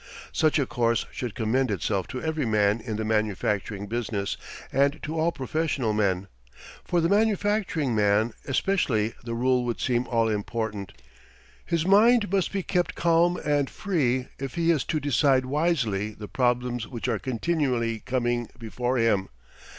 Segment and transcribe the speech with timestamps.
[0.31, 4.35] Such a course should commend itself to every man in the manufacturing business
[4.73, 6.25] and to all professional men.
[6.83, 10.91] For the manufacturing man especially the rule would seem all important.
[11.63, 16.27] His mind must be kept calm and free if he is to decide wisely the
[16.27, 19.29] problems which are continually coming before him.